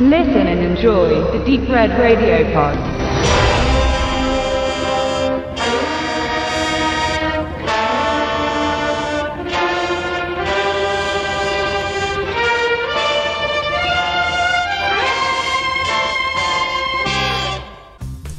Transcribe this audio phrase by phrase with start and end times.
[0.00, 2.78] Listen and enjoy the Deep Red Radio Pod.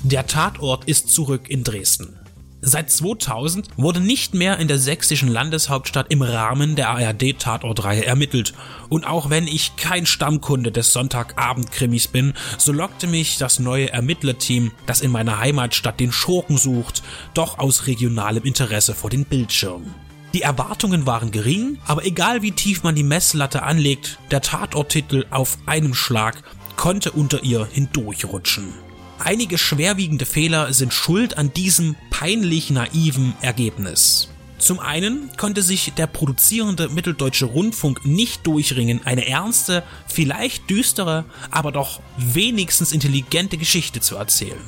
[0.03, 2.18] Der Tatort ist zurück in Dresden.
[2.61, 8.53] Seit 2000 wurde nicht mehr in der sächsischen Landeshauptstadt im Rahmen der ARD-Tatortreihe ermittelt.
[8.89, 14.73] Und auch wenn ich kein Stammkunde des Sonntagabend-Krimis bin, so lockte mich das neue Ermittlerteam,
[14.85, 17.01] das in meiner Heimatstadt den Schurken sucht,
[17.33, 19.95] doch aus regionalem Interesse vor den Bildschirm.
[20.33, 25.57] Die Erwartungen waren gering, aber egal wie tief man die Messlatte anlegt, der Tatorttitel auf
[25.65, 26.43] einem Schlag
[26.75, 28.88] konnte unter ihr hindurchrutschen.
[29.19, 34.29] Einige schwerwiegende Fehler sind schuld an diesem peinlich naiven Ergebnis.
[34.57, 41.71] Zum einen konnte sich der produzierende Mitteldeutsche Rundfunk nicht durchringen, eine ernste, vielleicht düstere, aber
[41.71, 44.59] doch wenigstens intelligente Geschichte zu erzählen.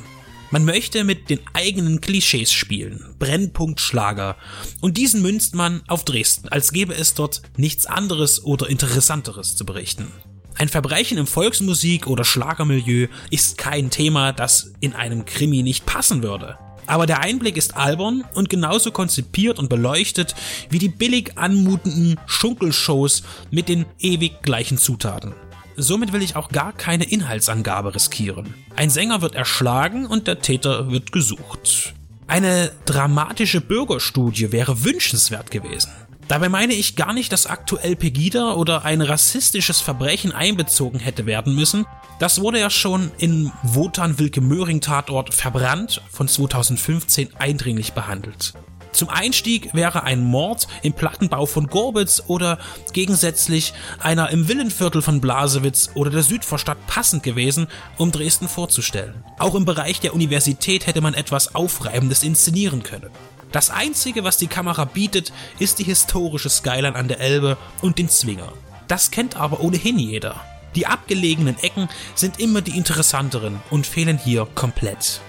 [0.50, 4.36] Man möchte mit den eigenen Klischees spielen, Brennpunkt Schlager,
[4.82, 9.64] und diesen münzt man auf Dresden, als gäbe es dort nichts anderes oder interessanteres zu
[9.64, 10.08] berichten.
[10.62, 16.22] Ein Verbrechen im Volksmusik- oder Schlagermilieu ist kein Thema, das in einem Krimi nicht passen
[16.22, 16.56] würde.
[16.86, 20.36] Aber der Einblick ist albern und genauso konzipiert und beleuchtet
[20.70, 25.34] wie die billig anmutenden Schunkelshows mit den ewig gleichen Zutaten.
[25.74, 28.54] Somit will ich auch gar keine Inhaltsangabe riskieren.
[28.76, 31.92] Ein Sänger wird erschlagen und der Täter wird gesucht.
[32.28, 35.90] Eine dramatische Bürgerstudie wäre wünschenswert gewesen.
[36.32, 41.54] Dabei meine ich gar nicht, dass aktuell Pegida oder ein rassistisches Verbrechen einbezogen hätte werden
[41.54, 41.84] müssen.
[42.20, 48.54] Das wurde ja schon in Wotan Wilke Möhring Tatort Verbrannt von 2015 eindringlich behandelt.
[48.92, 52.58] Zum Einstieg wäre ein Mord im Plattenbau von Gorbitz oder
[52.94, 57.66] gegensätzlich einer im Villenviertel von Blasewitz oder der Südvorstadt passend gewesen,
[57.98, 59.22] um Dresden vorzustellen.
[59.38, 63.10] Auch im Bereich der Universität hätte man etwas Aufreibendes inszenieren können.
[63.52, 68.08] Das einzige, was die Kamera bietet, ist die historische Skyline an der Elbe und den
[68.08, 68.52] Zwinger.
[68.88, 70.40] Das kennt aber ohnehin jeder.
[70.74, 75.20] Die abgelegenen Ecken sind immer die interessanteren und fehlen hier komplett.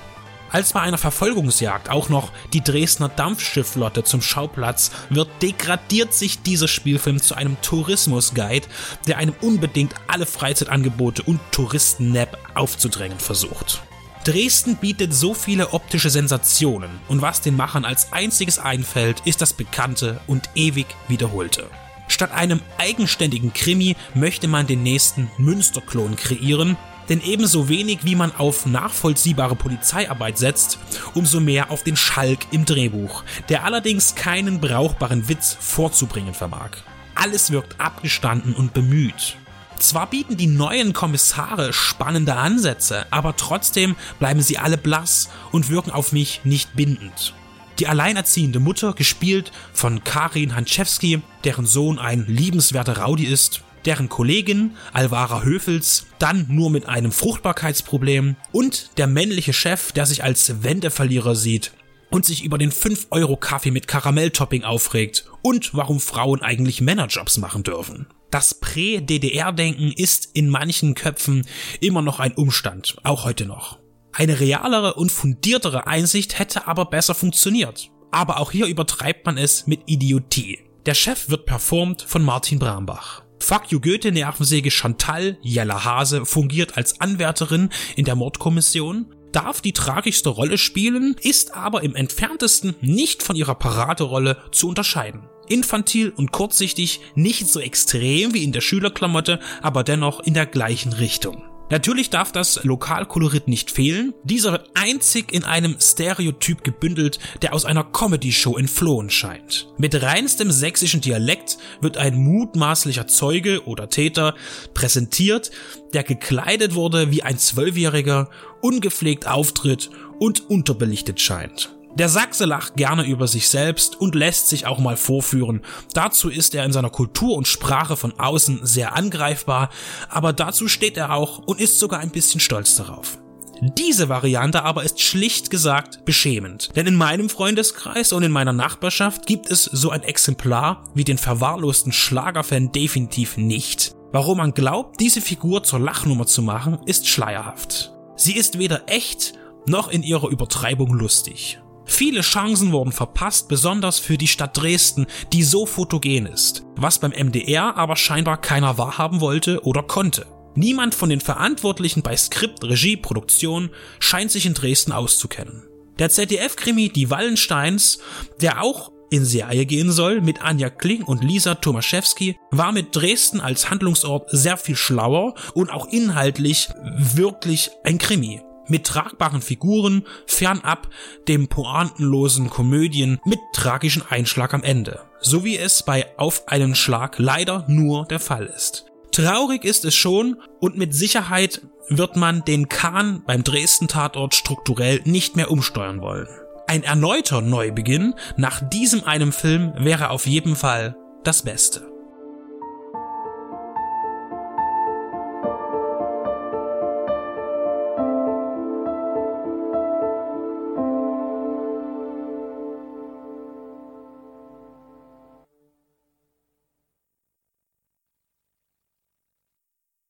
[0.51, 6.67] Als bei einer Verfolgungsjagd auch noch die Dresdner Dampfschifflotte zum Schauplatz wird, degradiert sich dieser
[6.67, 8.67] Spielfilm zu einem Tourismusguide,
[9.07, 13.81] der einem unbedingt alle Freizeitangebote und Touristen-Nap aufzudrängen versucht.
[14.23, 19.51] Dresden bietet so viele optische Sensationen und was den Machern als einziges einfällt, ist das
[19.51, 21.69] Bekannte und ewig Wiederholte.
[22.07, 26.77] Statt einem eigenständigen Krimi möchte man den nächsten Münsterklon kreieren,
[27.09, 30.79] denn ebenso wenig wie man auf nachvollziehbare Polizeiarbeit setzt,
[31.15, 36.69] umso mehr auf den Schalk im Drehbuch, der allerdings keinen brauchbaren Witz vorzubringen vermag.
[37.13, 39.37] Alles wirkt abgestanden und bemüht.
[39.79, 45.91] Zwar bieten die neuen Kommissare spannende Ansätze, aber trotzdem bleiben sie alle blass und wirken
[45.91, 47.33] auf mich nicht bindend.
[47.79, 54.75] Die alleinerziehende Mutter, gespielt von Karin Hanczewski, deren Sohn ein liebenswerter Rowdy ist, deren Kollegin
[54.93, 61.35] Alvara Höfels, dann nur mit einem Fruchtbarkeitsproblem und der männliche Chef, der sich als Wendeverlierer
[61.35, 61.71] sieht
[62.13, 68.05] und sich über den 5-Euro-Kaffee mit Karamelltopping aufregt und warum Frauen eigentlich Männerjobs machen dürfen.
[68.29, 71.47] Das Prä-DDR-Denken ist in manchen Köpfen
[71.81, 73.79] immer noch ein Umstand, auch heute noch.
[74.11, 77.89] Eine realere und fundiertere Einsicht hätte aber besser funktioniert.
[78.11, 80.59] Aber auch hier übertreibt man es mit Idiotie.
[80.85, 83.23] Der Chef wird performt von Martin Brambach.
[83.39, 89.73] Fuck you Goethe Nervensäge Chantal Jella Hase fungiert als Anwärterin in der Mordkommission, darf die
[89.73, 95.27] tragischste Rolle spielen, ist aber im entferntesten nicht von ihrer Paraderolle zu unterscheiden.
[95.47, 100.93] Infantil und kurzsichtig, nicht so extrem wie in der Schülerklamotte, aber dennoch in der gleichen
[100.93, 101.43] Richtung.
[101.73, 104.13] Natürlich darf das Lokalkolorit nicht fehlen.
[104.23, 109.69] Dieser wird einzig in einem Stereotyp gebündelt, der aus einer Comedy-Show entflohen scheint.
[109.79, 114.35] Mit reinstem sächsischen Dialekt wird ein mutmaßlicher Zeuge oder Täter
[114.75, 115.49] präsentiert,
[115.95, 118.29] der gekleidet wurde wie ein Zwölfjähriger,
[118.61, 119.89] ungepflegt auftritt
[120.19, 121.73] und unterbelichtet scheint.
[121.95, 125.61] Der Sachse lacht gerne über sich selbst und lässt sich auch mal vorführen.
[125.93, 129.69] Dazu ist er in seiner Kultur und Sprache von außen sehr angreifbar,
[130.09, 133.19] aber dazu steht er auch und ist sogar ein bisschen stolz darauf.
[133.61, 139.27] Diese Variante aber ist schlicht gesagt beschämend, denn in meinem Freundeskreis und in meiner Nachbarschaft
[139.27, 143.93] gibt es so ein Exemplar wie den verwahrlosten Schlagerfan definitiv nicht.
[144.11, 147.93] Warum man glaubt, diese Figur zur Lachnummer zu machen, ist schleierhaft.
[148.15, 149.33] Sie ist weder echt
[149.65, 151.62] noch in ihrer Übertreibung lustig.
[151.85, 157.11] Viele Chancen wurden verpasst, besonders für die Stadt Dresden, die so fotogen ist, was beim
[157.11, 160.25] MDR aber scheinbar keiner wahrhaben wollte oder konnte.
[160.55, 165.63] Niemand von den Verantwortlichen bei Skript, Regie, Produktion scheint sich in Dresden auszukennen.
[165.99, 167.99] Der ZDF-Krimi Die Wallensteins,
[168.41, 173.41] der auch in Serie gehen soll, mit Anja Kling und Lisa Tomaszewski, war mit Dresden
[173.41, 178.41] als Handlungsort sehr viel schlauer und auch inhaltlich wirklich ein Krimi.
[178.67, 180.89] Mit tragbaren Figuren, fernab
[181.27, 185.01] dem pointenlosen Komödien mit tragischem Einschlag am Ende.
[185.19, 188.85] So wie es bei Auf einen Schlag leider nur der Fall ist.
[189.11, 195.01] Traurig ist es schon und mit Sicherheit wird man den Kahn beim Dresden Tatort strukturell
[195.05, 196.27] nicht mehr umsteuern wollen.
[196.67, 201.92] Ein erneuter Neubeginn nach diesem einem Film wäre auf jeden Fall das Beste.